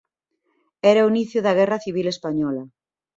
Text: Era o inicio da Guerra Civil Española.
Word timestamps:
Era 0.91 1.05
o 1.05 1.11
inicio 1.13 1.39
da 1.43 1.55
Guerra 1.59 1.81
Civil 1.85 2.07
Española. 2.15 2.63